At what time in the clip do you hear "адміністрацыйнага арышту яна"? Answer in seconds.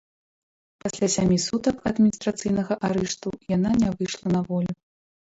1.89-3.71